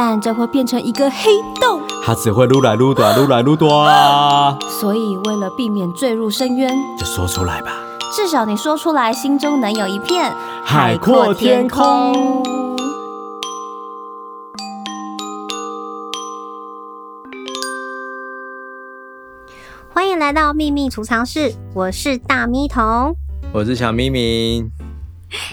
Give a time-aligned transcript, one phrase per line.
[0.00, 1.28] 但这会变成一个黑
[1.60, 4.56] 洞，它只会撸来撸短，撸来撸短。
[4.80, 7.72] 所以为了避免坠入深渊，就说出来吧。
[8.14, 10.32] 至少你说出来，心中能有一片
[10.64, 12.44] 海阔天空。
[19.92, 23.16] 欢迎来到秘密储藏室，我是大咪童，
[23.52, 24.64] 我是小咪咪。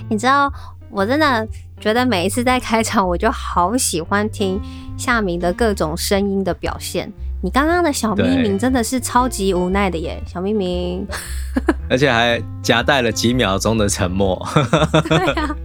[0.08, 0.54] 你知道，
[0.92, 1.48] 我真的
[1.80, 4.60] 觉得每一次在开场，我就好喜欢听
[4.98, 7.12] 夏明的各种声音的表现。
[7.44, 11.06] 你刚刚的小咪咪真的是超级无奈的耶，小咪咪，
[11.90, 14.44] 而且还夹带了几秒钟的沉默。
[15.08, 15.56] 对啊，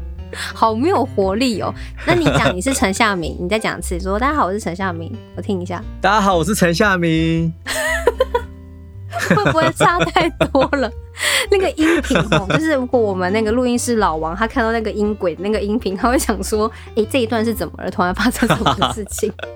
[0.53, 1.72] 好没有活力哦。
[2.06, 5.83] 那你讲你是陈夏明，你再讲一次，说大家好，我是陈夏明，我听一下。
[6.03, 7.50] 大家好，我是陈夏明。
[9.28, 10.90] 会不会差太多了？
[11.50, 17.91] 那个音频哦，就是如果我们那个录音室老王他看到那个音轨那个音频，他会想说：“哎，这一段是怎么了？
[17.91, 19.32] 突然发生什么事情？”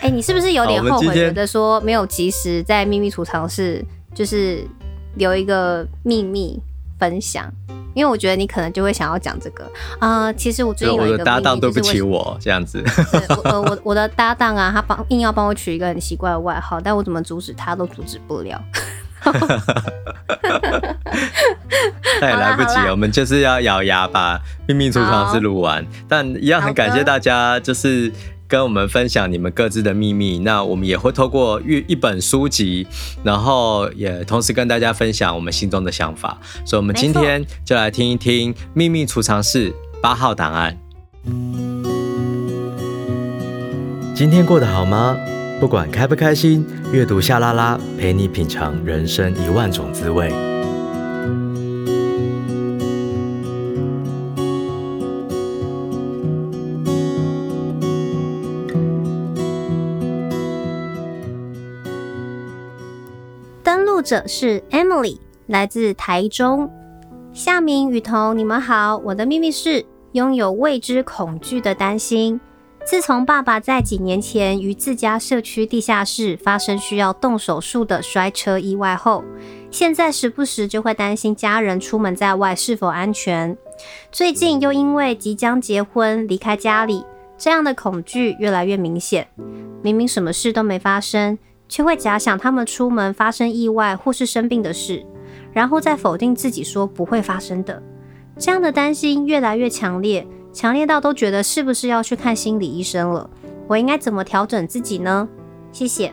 [0.00, 4.64] 哎，你是不是有点后悔，觉得说没有及时在秘密储藏室就是
[5.16, 6.60] 留一个秘密
[6.98, 7.50] 分享？
[7.98, 9.64] 因为我觉得你可能就会想要讲这个
[9.98, 10.34] 啊、呃。
[10.34, 12.80] 其实我最近有一个我的搭档，对不起我这样子。
[13.42, 18.62] 呃我我的搭档啊，他帮硬要帮我取一个很奇怪的外号，但我怎么阻止他都阻止不了。
[22.20, 25.84] 那也来不及了，我们就是要咬牙把秘密储藏室录完。
[26.08, 28.12] 但一样很感谢大家，就是。
[28.48, 32.86] 跟我们分享你们各自的秘密，那我们也会透过一一本书籍，
[33.22, 36.38] 然后也同时跟大家分享我们心中的想法。
[36.64, 40.76] 所以，我们今天就来听一听《秘密储藏室》八号档案。
[44.14, 45.14] 今天过得好吗？
[45.60, 50.32] 不管开不开心，阅读夏拉拉陪你品尝人生一万种滋味。
[64.08, 66.70] 者是 Emily，来自台中。
[67.34, 68.96] 夏明、雨桐，你们好。
[68.96, 72.40] 我的秘密是拥有未知恐惧的担心。
[72.86, 79.22] 自从爸爸在几年前于自家社区地下室发生需要动手术的摔车意外后，
[79.70, 83.54] 现在时不时就会担心家人出门在外是否安全。
[84.10, 87.04] 最近又因为即将结婚离开家里，
[87.36, 89.28] 这样的恐惧越来越明显。
[89.82, 91.38] 明明什么事都没发生。
[91.68, 95.04] 却会假想他们出门发生意外或是生病的事，
[95.52, 97.82] 然后再否定自己说不会发生的。
[98.38, 103.28] 这样的担心越来越强烈，强烈到都觉得是不是要去看心理医生了？
[103.66, 105.28] 我应该怎么调整自己呢？
[105.70, 106.12] 谢谢。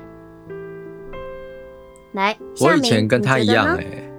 [2.13, 4.11] 来，我以前跟他一样哎、欸，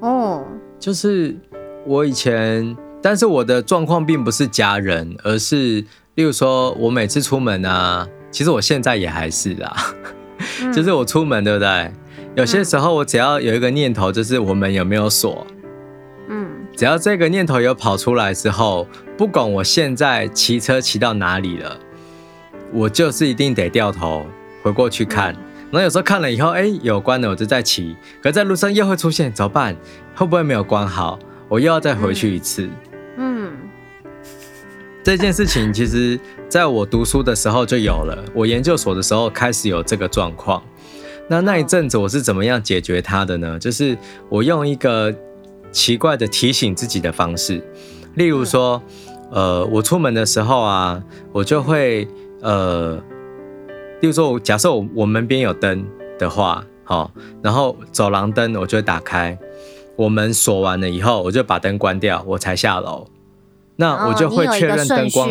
[0.00, 0.44] 哦，
[0.78, 1.36] 就是
[1.86, 5.84] 我以前，但是我的状况并不是家人，而是
[6.14, 9.54] 例如说我每次出门啊，其实我现在也还是
[10.66, 10.72] 啊。
[10.72, 11.92] 就是我出门，对不对？
[12.34, 15.46] 有些时候我只要有一个念头，就是我们有没有锁，
[16.28, 18.86] 嗯，只要这个念头有跑出来之后，
[19.18, 21.78] 不管我现在骑车骑到哪里了，
[22.72, 24.24] 我就是一定得掉头
[24.62, 25.34] 回过去看。
[25.70, 29.76] 然后有时候看了以后，哎，有关的我就再骑，可在路上又会出现，怎么办？
[30.14, 31.18] 会不会没有关好？
[31.48, 32.64] 我又要再回去一次。
[32.64, 32.91] 嗯，
[35.02, 36.18] 这件事情其实。
[36.48, 40.62] 在我读书的时候就有了，我研究所的时候开始有这个状况。
[41.30, 43.58] 那那一阵子我是怎么样解决它的呢？
[43.58, 43.96] 就是
[44.28, 45.10] 我用一个
[45.70, 47.64] 奇怪的提醒自己的方式，
[48.16, 48.82] 例如说，
[49.30, 51.02] 呃，我出门的时候啊，
[51.32, 52.06] 我就会
[52.42, 53.02] 呃，
[54.02, 55.82] 例如说，假设我我门边有灯
[56.18, 57.10] 的话，好，
[57.42, 59.38] 然后走廊灯我就会打开，
[59.96, 63.06] 我门锁完了以后，我就把灯关掉，我才下楼。
[63.82, 65.28] 那我就会确认灯光。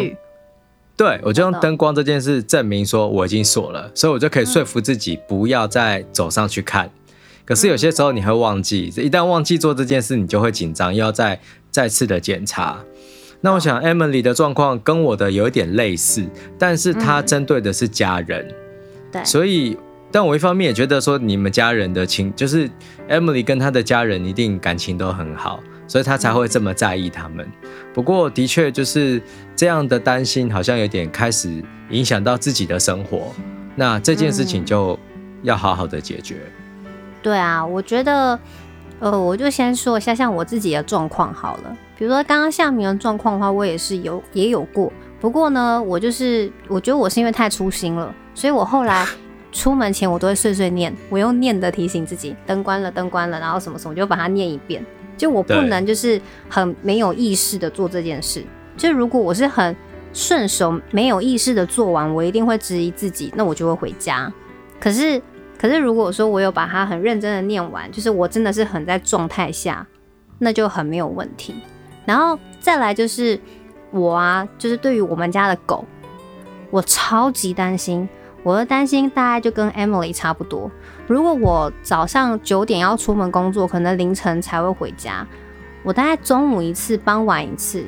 [0.98, 6.92] 对，我就用灯光这件事证明说我已经锁了，所以我就可以说服自己不要再走上去看。
[7.46, 11.40] 可是有些时候你会忘记，一旦忘记做这件事，你就会紧张，又要再
[11.72, 12.84] 再次的检查。
[13.40, 16.24] 那我想 Emily 的状况跟我的有一点类似，
[16.60, 18.48] 但是她针对的是家人。
[19.12, 19.76] 对，所以，
[20.12, 22.70] 但我一方面也觉得说你们家人的情，就是
[23.10, 25.60] Emily 跟她的家人一定感情都很好。
[25.92, 27.46] 所以他才会这么在意他们。
[27.94, 29.22] 不过的确就是
[29.58, 33.34] 这样的担心，好像有点开始影响到自己的生活。
[33.76, 34.98] 那这件事情就
[35.44, 36.38] 要好好的解决。
[37.22, 38.40] 对啊，我觉得，
[39.02, 41.78] 呃，我就先说一下像我自己的状况好了。
[41.98, 44.94] 比如说刚刚夏明的状况的话，我也是有也有过。
[45.20, 49.06] 不过呢，我就是我觉得我是因为太粗心了，所以我后来
[49.52, 54.82] 出门前我都会碎碎念，我用念的提醒自己，灯关了，灯关了，然后什么什么，我就把它念一遍。
[55.22, 56.20] 就我不能就是
[56.50, 58.44] 很没有意识的做这件事。
[58.76, 59.76] 就如果我是很
[60.12, 64.34] 顺手没有意识的做完，我一定会质疑自己，那我就会回家。
[64.80, 65.22] 可是
[65.60, 69.86] 可是如果说我有把它很认真的念完，就是我真的是很在状态下，
[70.40, 71.54] 那就很没有问题。
[72.04, 73.40] 然后再来就是
[73.92, 75.86] 我啊，就是对于我们家的狗，
[76.72, 78.10] 我超级担心。
[78.42, 80.72] 我的担心大概就跟 Emily 差不多。
[81.08, 85.26] 如果我早上九点要出门工作，可能凌晨才会回家。
[85.84, 87.84] 我大概中午一次，傍晚一次，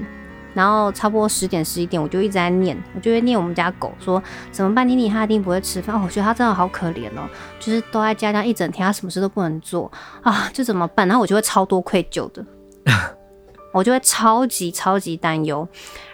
[0.54, 4.21] 然后差不多十点十一点，我就一直在念，我就会念我们家狗说
[4.51, 4.88] 怎么办？
[4.88, 5.95] 妮妮她一定不会吃饭。
[5.95, 7.30] 哦，我觉得她真的好可怜哦，
[7.60, 11.07] 就是都在家这样一整天，她什么事都不能做啊，这怎么办？
[11.07, 12.45] 然后我就会超多愧疚的，
[13.71, 15.68] 我就会超级超级担忧，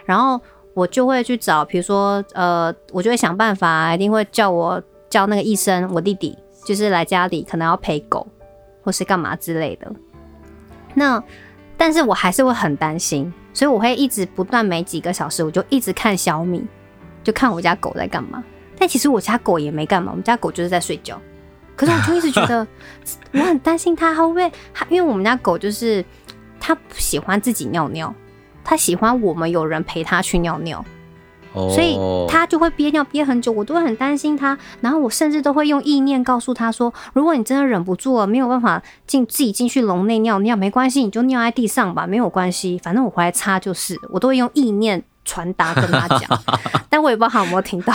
[0.04, 0.40] 然后。
[0.72, 4.80] 我就会去找，比如说，呃，我就会想办法，一定会叫我
[5.10, 8.26] 叫那个医生，我弟弟就是来家里，可能要陪狗，
[8.82, 9.90] 或是干嘛之类的。
[10.94, 11.22] 那，
[11.76, 16.64] 但是我还是会很担心，所以我会一直不断每几个小时，我就一直看小米，
[17.22, 18.42] 就看我家狗在干嘛。
[18.78, 21.20] 但其实我家狗也没干嘛，我们家狗就是在睡觉。
[21.76, 22.66] 可是我就一直觉得，
[23.32, 24.52] 我很担心它会不会，
[24.88, 26.04] 因为我们家狗就是
[26.58, 28.14] 它喜欢自己尿尿。
[28.62, 30.84] 它喜欢我们有人陪他去尿尿
[31.52, 31.98] 所以
[32.28, 34.56] 他就会憋尿憋很久，我都会很担心他。
[34.80, 46.22] 然后我甚至都会用意念告诉他说：“如果你真的忍不住了，没有办法进自己进去笼内尿尿，没关系，你就尿在地上吧，没有关系，反正我回来擦就是。”我都会用意念传达跟他讲，
[46.88, 47.92] 但我也不知道他有没有听到。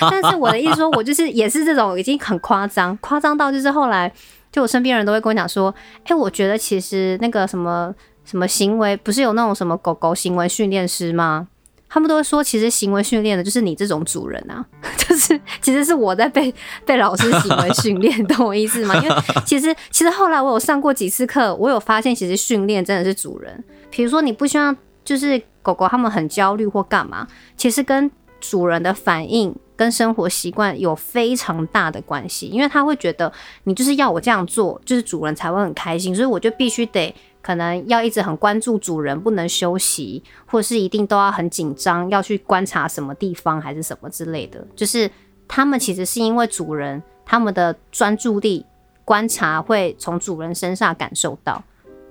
[0.00, 4.12] 但是我的意思说，我就是也是这种已经很夸张，夸张到就是后来
[4.50, 5.72] 就我身边人都会跟我讲说
[6.02, 7.94] ：“哎、欸，我觉得其实那个什么。”
[8.28, 11.48] 什么行为不是有那种什么狗狗行为训练师吗？
[11.88, 14.64] 他们都说，其实行为训练的就是你这种主人啊，
[14.98, 16.54] 就是其实是我在被
[16.84, 18.94] 被老师行为训练， 懂我意思吗？
[19.02, 23.64] 因为其实其实后来我有上过几次课，我有发现其实训练真的是主人。
[23.90, 27.26] 比如说你不希望就是狗狗他们很焦虑或干嘛，
[27.56, 28.10] 其实跟
[28.40, 33.32] 主人的反应跟生活习惯有非常大的关系，因为他会觉得
[33.64, 37.14] 你就是要我这样做，就是主人才会很开心，所以我就必须得。
[37.40, 44.62] 可能要一直很关注主人，不能休息，或是一定都要很紧张，要去观察什么地方还是什么之类的。
[44.76, 45.10] 就是
[45.46, 48.66] 他们其实是因为主人他们的专注力
[49.04, 51.62] 观察会从主人身上感受到，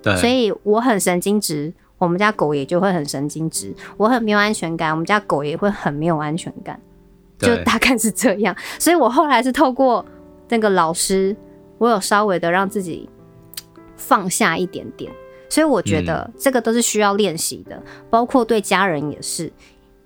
[0.01, 3.75] 对，所以我很神经质，我们家狗也就会很神经质。
[3.97, 6.79] 我很没有安全感，我们家狗也会很没有安全感，
[7.37, 8.55] 就大概是这样。
[8.79, 10.03] 所以我后来是透过
[10.49, 11.35] 那个老师，
[11.77, 13.07] 我有稍微的让自己。
[13.97, 15.11] 放下一点点，
[15.49, 19.51] 所以我觉得这个都是需要练习的，嗯，包括对家人也是。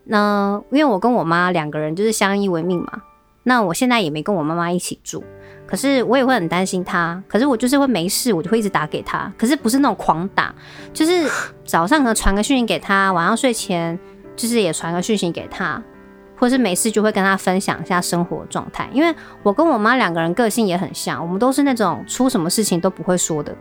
[0.05, 3.03] 那因为我跟我妈两个人就是相依为命嘛，
[3.43, 5.23] 那我现在也没跟我妈妈一起住，
[5.67, 7.23] 可是我也会很担心她。
[7.27, 10.53] 可是我就是会没事，我就会一直打给她，可是不是那种狂打，
[10.91, 11.29] 就是
[11.65, 13.97] 早上可能传个讯息给她，晚上睡前
[14.35, 15.81] 就是也传个讯息给她，
[16.35, 18.89] 或是没事就会跟她分享一下生活状态。
[18.91, 23.55] 因为我跟我妈两个人个性也很像，我们都是那种出什么事情都不会说的。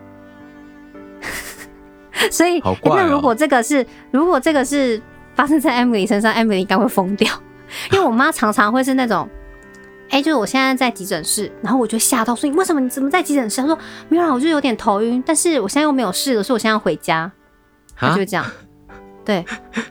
[2.30, 5.00] 所以，哦、那如果这个是，如果这个是
[5.34, 7.32] 发生在 Emily 身上，Emily 应该会疯掉，
[7.92, 9.28] 因为我妈常常会是那种，
[10.10, 13.60] 哎、欸，就是我现在在急诊室，然后我就吓到，说你为什么你怎么在急诊室？
[13.60, 17.30] 她说没有啊，我就有点头晕，但是我现在又没有事了，所以我现在要回家，
[17.96, 18.44] 她就这样，
[19.24, 19.44] 对，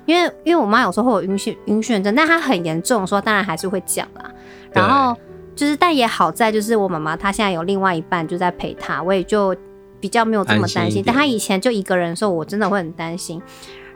[0.06, 4.30] 因为因为我妈有时候会有晕眩晕眩症，但她很严重，说当然还是会讲啦，
[4.72, 5.18] 然后
[5.56, 9.56] 就是但也好在就是我妈妈她现在有另外一半就在陪她，我也就。
[10.00, 13.42] 比较没有这么担心，但他以前就一个人的时候，我真的会很担心。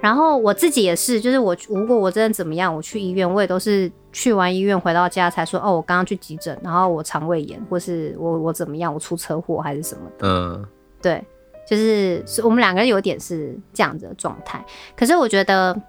[0.02, 10.28] 然后我自己也是，就是我如果我真的怎么样，我去医院，我也都是去完医院回到家才说，哦，我刚刚去急诊，然后我肠胃炎，或是我我怎么样，我出车祸还是什么的。
[10.28, 10.66] 嗯，
[11.02, 11.24] 对，
[11.66, 14.62] 就是是我们两个人有点是这样子的状态。
[14.94, 15.82] 可是我觉得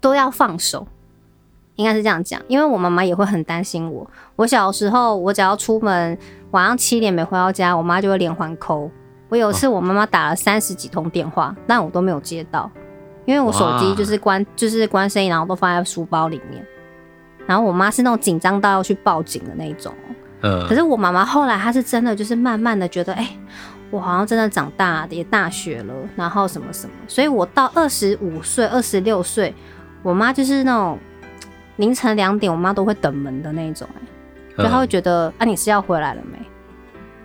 [0.00, 0.86] 都要放手，
[1.74, 4.10] 应该是这样讲，因为我妈妈也会很担心我。
[4.36, 6.16] 我小时候，我只要出门
[6.52, 8.90] 晚上七点没回到家，我妈就会连环扣。
[9.28, 12.70] 我有一次，我妈妈打了三十几通电话，但我都没有接到，
[13.24, 16.64] 因为我手机就是关，就是关声音，然后都放在书包里面。
[17.46, 19.92] 然后我妈是那种紧张到要去报警的那种。
[20.42, 20.66] 嗯。
[20.68, 23.36] 可是我妈妈后来她是真的就是慢慢的觉得，哎，
[23.90, 29.54] 我好像真的长大也大学了，然后什么什么，所以我到二十五岁、二十六岁，
[30.02, 30.98] 我妈就是那种
[31.76, 33.88] 凌晨两点，我妈都会等门的那种、
[34.56, 36.38] 欸，就她会觉得、嗯、啊，你是要回来了没？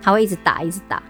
[0.00, 1.02] 她会一直打，一直打。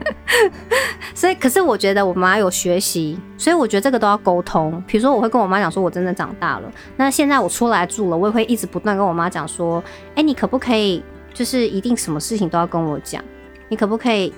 [1.14, 4.82] 所以，可是我觉得我妈有学习，所以我觉得这个都要沟通。
[4.86, 6.72] 比如说，我会跟我妈讲说，我真的长大了。
[6.96, 9.82] 那现在我出来住了，我也会一直不断跟我妈讲说，
[10.14, 11.02] 哎、你可不可以，
[11.34, 13.22] 就是一定什么事情都要跟我讲？
[13.68, 14.32] 你可不可以，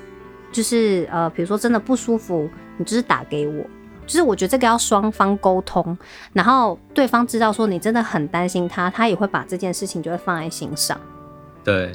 [0.50, 3.64] 就是呃，比如说真的不舒服，你就是打给我。
[4.04, 5.96] 就是我觉得这个要双方沟通，
[6.32, 11.00] 然后对方知道说你真的很担心他，他也会把这件事情就会放在心上。
[11.62, 11.92] 对。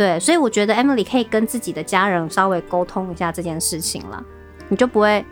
[0.00, 4.24] 对，所以我觉得 Emily 可以跟自己的家人稍微沟通一下这件事情了，
[4.70, 5.22] 你就不会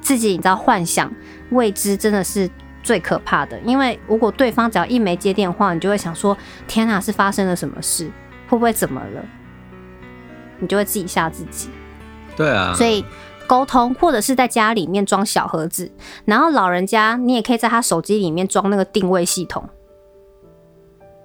[0.00, 1.12] 自己你知道幻想
[1.50, 2.48] 未知真的是
[2.84, 6.38] 最可怕的，因为如果对方只要一没接电话，你就会想说
[6.68, 8.08] 天哪，是发生了什么事，
[8.48, 9.24] 会不会怎么了？
[10.60, 11.68] 你就会自己吓自己。
[12.36, 13.04] 对啊，所以
[13.48, 15.90] 沟通或者是在家里面装小盒子，
[16.26, 19.68] 然后老人家你也可以在他手机里面装那个定位系统。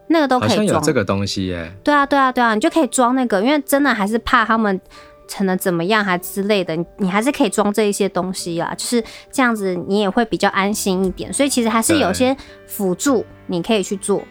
[0.08, 1.72] 那个都可以有这个东西耶。
[1.84, 4.80] 对啊，对啊，对啊，你就可以装那个，因为真的还是怕他们
[5.28, 11.32] 成了怎么样，还之类的，你还是可以装这一些东西啊，就是这样子，你也会比较安心一点。
[11.34, 12.36] 所以其实还是有些
[12.66, 14.24] 辅助你可以去做。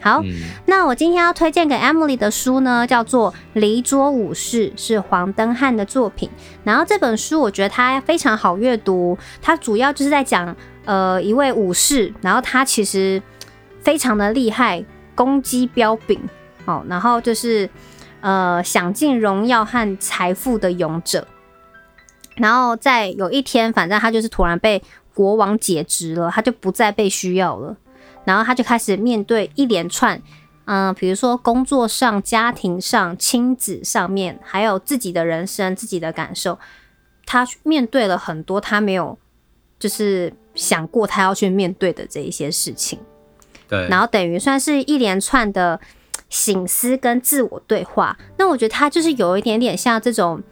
[0.00, 0.32] 好，嗯，
[0.66, 6.28] 那我今天要推荐给 Emily 的书呢，叫做《离桌武士》，是黄登汉的作品。
[6.64, 13.22] 然后这本书我觉得它非常好阅读，它主要就是在讲呃一位武士，然后他其实
[13.80, 14.84] 非常的厉害。
[15.14, 16.20] 攻击彪炳，
[16.64, 17.68] 哦，然后就是
[18.20, 21.26] 呃享尽荣耀和财富的勇者，
[22.36, 24.82] 然后在有一天，反正他就是突然被
[25.14, 27.76] 国王解职了，他就不再被需要了，
[28.24, 30.20] 然后他就开始面对一连串，
[30.64, 36.58] 嗯、比如说工作上、家庭上、亲子上面，还有自己的人生、自己的感受，
[37.26, 39.18] 他面对了很多他没有
[39.78, 42.98] 就是想过他要去面对的这一些事情。
[43.72, 45.80] 对，然后等于算是一连串的
[46.28, 48.18] 醒思跟自我对话。
[48.36, 50.42] 那我觉得他就是有一点点像这种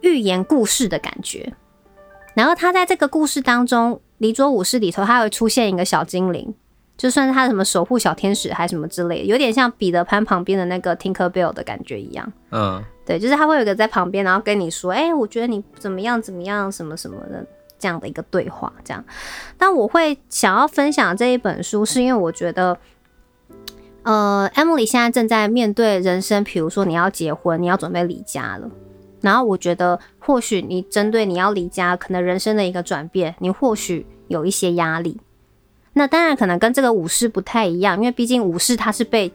[0.00, 1.52] 寓言故事的感觉。
[2.34, 6.52] 然后他在这个故事当中，《离桌武士》里头，他会出现一个小精灵，
[6.96, 12.32] 就算是他什么守护小天使还是什么之类的，有点像彼得潘旁边的那个 Tinker Bell 的感觉一样。
[12.50, 17.46] 嗯，对，就是他会有一个在旁边，然后跟你说：“哎，我觉得你怎么样怎么样，什么什么的。”
[17.82, 19.04] 这样的一个对话，这样。
[19.58, 22.78] 但我会想要分享这一本书，是因为我觉得，
[24.04, 28.70] 呃，Emily 现在正在面对人生，比如说你要结婚，你要准备离家了。
[29.20, 35.20] 然后我觉得，或许你针对你要离家，可能人生的一个转变，你或许有一些压力。
[35.94, 39.32] 那当然可能跟这个武士不太一样，因为毕竟武士他是被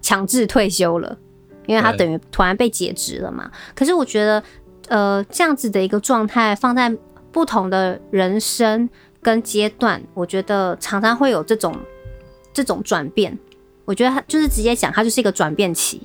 [0.00, 1.16] 强制退休了，
[1.66, 3.48] 因为他等于突然被解职了嘛。
[3.72, 4.42] 可是我觉得，
[4.88, 6.92] 呃，这样子的一个状态放在。
[7.34, 8.88] 不同的人生
[9.20, 11.74] 跟阶段，我觉得常常会有这种
[12.52, 13.36] 这种转变。
[13.84, 16.00] 我觉得他就是直接讲，它就是一个转变期。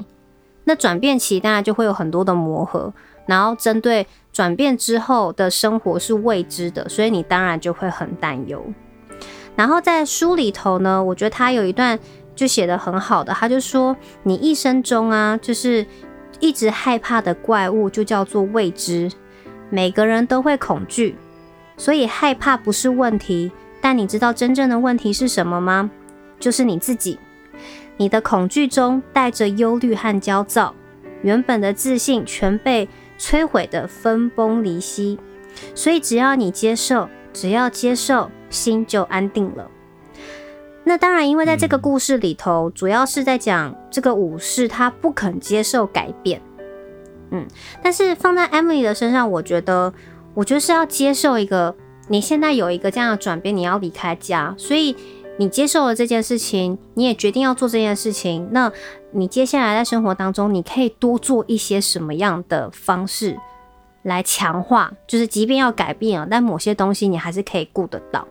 [0.64, 2.92] 那转变期当然就会有很多的磨合，
[3.28, 8.66] 然后针对转变之后的生活是未知的，所以你当然就会很担忧。
[9.56, 11.98] 然后在书里头呢，我觉得他有一段
[12.36, 15.86] 就写得很好的，他就说：你一生中啊，就是
[16.40, 19.12] 一直害怕的怪物就叫做未知。
[19.70, 21.16] 每个人都会恐惧，
[21.78, 23.52] 所以害怕不是问题。
[23.82, 25.90] 但你知道真正的问题是什么吗？
[26.40, 27.18] 就是你自己。
[27.98, 30.74] 你的恐惧中带着忧虑和焦躁，
[31.22, 35.20] 原本的自信全被摧毁的分崩离析。
[35.76, 39.70] 所以只要你接受，只要接受，心就安定了。
[40.86, 46.42] 那当然，因为在这个故事里头，主要是在讲这个武士他不肯接受改变。
[47.32, 47.48] 嗯，
[47.82, 49.94] 但是放在 Emily 的身上，我觉得，
[50.34, 51.76] 我觉得是要接受一个，
[52.08, 54.96] 你现在有一个这样的转变，你要离开家，所以
[55.38, 58.72] 你接受了这件事情，你也决定要做这件事情，那
[59.12, 63.38] 你接下来在生活当中，你可以多做一些什么样的方式
[64.04, 68.28] 来强化，就是即便要改变啊，但某些东西你还是可以顾得到。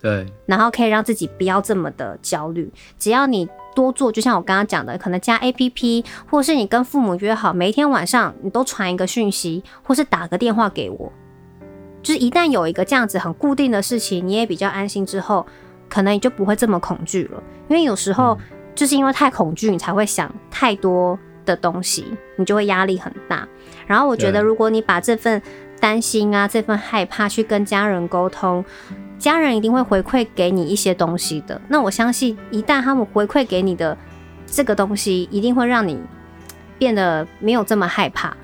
[0.00, 2.70] 对，然后可以让自己不要这么的焦虑。
[2.98, 11.12] 只要你多做，就像我刚刚讲的，可能加 APP，或是你跟父母约好，每一天晚上你都传一个讯息，或是打个电话给我。
[12.02, 15.46] 就是一旦有一个这样子很固定的事情，你也比较安心之后，
[15.90, 17.42] 可能你就不会这么恐惧了。
[17.68, 18.38] 因为有时候
[18.74, 22.06] 就是因为太恐惧，你才会想太多的东西，
[22.36, 23.46] 你就会压力很大。
[23.86, 25.42] 然后我觉得，如果你把这份
[25.78, 28.64] 担心啊，这份害怕去跟家人沟通。
[29.18, 31.60] 家人一定会回馈给你一些东西的。
[31.68, 33.96] 那我相信，一旦他们回馈给你的
[34.46, 35.98] 这个东西，一定会让你
[36.78, 38.36] 变得没有这么害怕。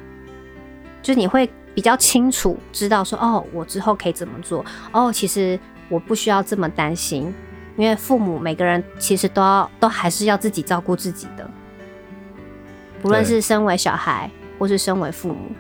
[1.03, 4.65] 就你会比较清楚知道说，哦，我之后可以怎么做？
[4.93, 7.35] 哦，其实我不需要这么担心，
[7.77, 11.49] 因为父母每个人其实都要都还是要自己照顾自己的，
[13.01, 15.51] 不论是身为小孩或是身为父母，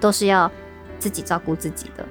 [0.00, 0.50] 都是要
[0.98, 2.04] 自己照顾自己的。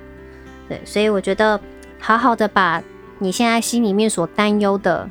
[0.68, 1.60] 对，所以我觉得
[2.00, 2.82] 好好的把
[3.20, 5.10] 你现在心里面所担忧的，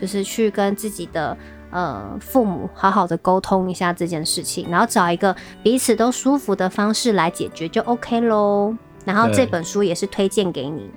[0.00, 1.36] 就是去跟自己的。
[1.70, 8.74] 呃，父母好好的沟通一下这件事情，然后找一个彼此都舒服的方式来解决就 OK 喽。
[9.04, 10.90] 然后这本书也是推荐给你。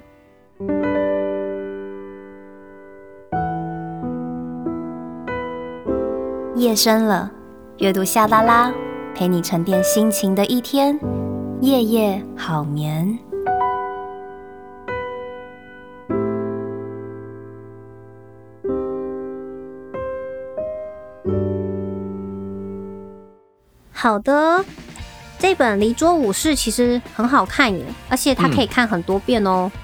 [6.55, 7.29] 夜深了，
[7.79, 8.73] 阅读夏拉拉，
[9.13, 10.97] 陪你沉淀心情的一天，
[11.59, 13.30] 夜夜好眠。
[24.01, 24.65] 好的，
[25.37, 29.71] 这本《离桌武士》其实很好看耶，而且它可以看很多遍哦。
[29.71, 29.79] 嗯、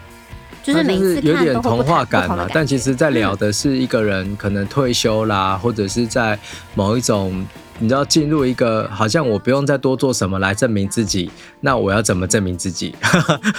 [0.63, 6.36] 就是每次看都会有点童话感嘛，但其实在聊的是一个人可能退休啦，嗯、或者是在
[6.74, 7.45] 某一种
[7.77, 11.29] 你知道进入一个好像我不用再多做什么来证明自己，
[11.62, 12.95] 那我要怎么证明自己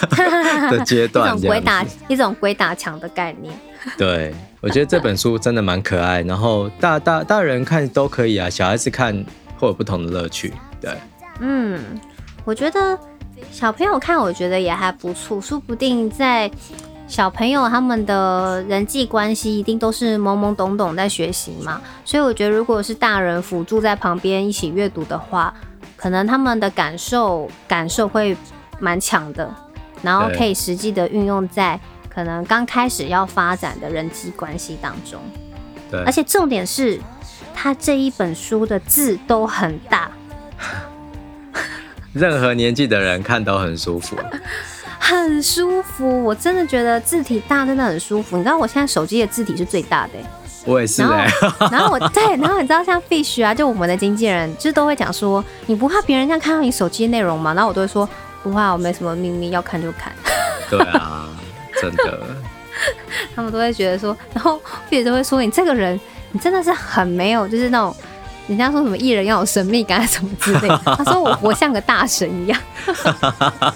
[0.72, 1.38] 的阶段？
[1.38, 3.54] 一种鬼打一种鬼打墙的概念。
[3.96, 9.24] 对，我觉得这本书真的蛮可爱，然后大大大人看都可以啊，小孩子看。
[9.58, 10.96] 会有不同的乐趣，对，
[11.40, 11.82] 嗯，
[12.44, 12.98] 我觉得
[13.50, 16.50] 小朋友看，我觉得也还不错，说不定在
[17.08, 25.52] 小朋友他们的人际关系一定都是懵懵懂懂在学习嘛，所以我觉得如果是大人辅助在旁边一起阅读的话，
[25.96, 28.36] 可能他们的感受感受会
[28.78, 29.52] 蛮强的，
[30.02, 35.20] 然后可以实际的运用在可能刚开始要发展的人际关系当中，
[35.90, 37.00] 对，而且重点是。
[37.60, 40.08] 他这一本书的字都很大，
[42.14, 44.16] 任何年纪的人看都很舒服，
[45.00, 46.22] 很舒服。
[46.22, 48.36] 我真的觉得字体大真的很舒服。
[48.36, 50.12] 你知道我现在手机的字体是最大的，
[50.66, 51.28] 我也是哎。
[51.72, 57.54] 然后 我对，然后你知道像 Fish 啊，就我们的经纪人，就都会讲说，你不怕别人这样看到你手机内容吗？
[57.54, 58.08] 然后我都会说
[58.44, 60.12] 不怕，我没什么秘密，要看就看。
[60.70, 61.26] 对啊，
[61.82, 62.20] 真的。
[63.34, 65.98] 他们都会觉得说，然后 Fish 都会说你这个人。
[66.32, 67.94] 你真的是很没有，就是那种
[68.46, 70.80] 人家说什么艺人要有神秘感什么之类的。
[70.96, 72.60] 他说我活像个大神一样，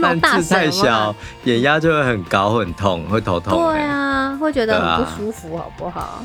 [0.00, 3.58] 但字太小，眼压就会很高，会很痛，会头痛。
[3.58, 6.24] 对啊，会觉得很不舒服，好不好？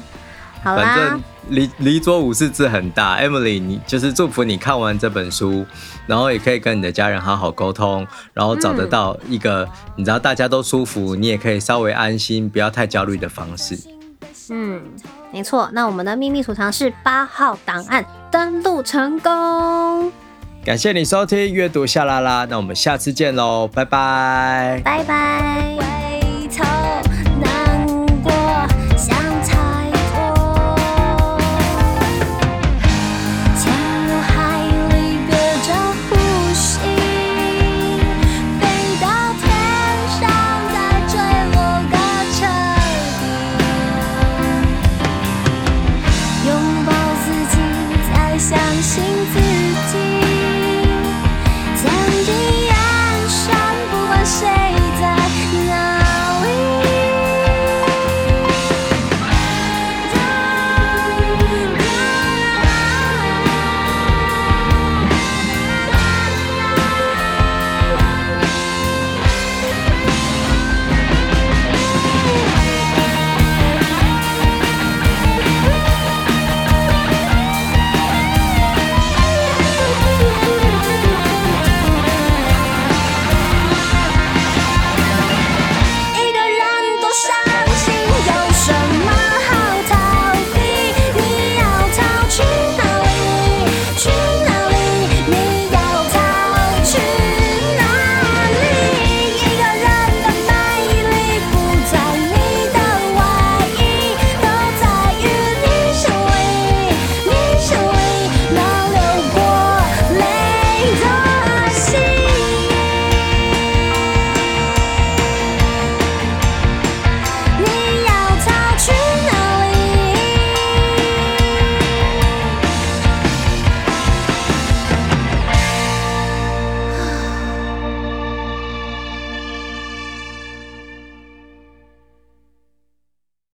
[0.63, 5.63] 好啦，反正离离桌武士字很大，Emily，你就是祝福你看完这本书，
[6.07, 13.77] 然后也可以跟你的家人好好沟通，然后找得到一个、嗯、你知道大家都舒服，你也可以稍微安心，不要太焦虑的方式。
[14.49, 14.81] 嗯，
[15.31, 15.69] 没错。
[15.73, 20.11] 那我们的秘密储藏室八号档案登录成功，
[20.63, 26.04] 感谢你收听阅读夏拉拉，那我们下次见喽，拜拜，拜拜。